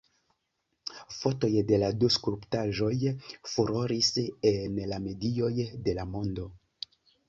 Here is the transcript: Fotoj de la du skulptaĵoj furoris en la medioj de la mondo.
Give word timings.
Fotoj 1.17 1.49
de 1.73 1.79
la 1.83 1.91
du 2.05 2.09
skulptaĵoj 2.17 2.91
furoris 3.53 4.13
en 4.57 4.85
la 4.95 5.03
medioj 5.09 5.55
de 5.89 6.01
la 6.03 6.13
mondo. 6.19 6.53